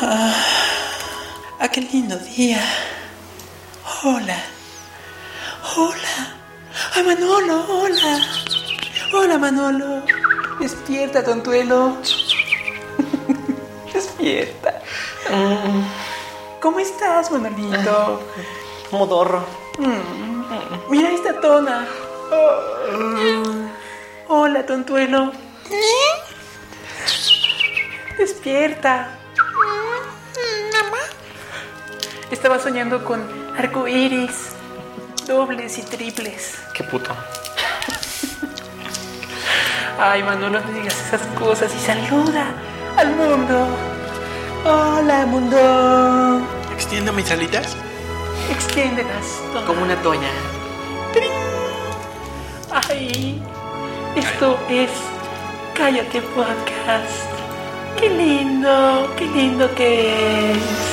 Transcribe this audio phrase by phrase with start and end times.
[0.00, 2.62] Ah, qué lindo día.
[4.04, 4.38] Hola.
[5.76, 6.36] Hola.
[6.94, 8.20] Ay, Manolo, hola.
[9.12, 10.04] Hola, Manolo.
[10.60, 11.96] Despierta, tontuelo.
[13.92, 14.80] Despierta.
[16.62, 18.22] ¿Cómo estás, Manolito?
[18.92, 19.44] Modorro.
[20.88, 21.88] Mira esta tona.
[24.28, 25.32] Hola, tontuelo.
[28.16, 29.18] Despierta.
[32.30, 33.22] Estaba soñando con
[33.56, 34.50] arcoíris,
[35.26, 36.58] dobles y triples.
[36.74, 37.10] Qué puto.
[39.98, 42.52] Ay, Manolo, no digas esas cosas y saluda
[42.96, 43.66] al mundo.
[44.64, 46.40] Hola, mundo.
[46.74, 47.74] ¿Extiendo mis alitas?
[48.50, 49.40] Extiéndelas.
[49.66, 50.28] Como una toña.
[52.70, 53.42] Ay,
[54.14, 54.90] esto es
[55.74, 57.26] Cállate Podcast.
[57.98, 60.87] Qué lindo, qué lindo que es.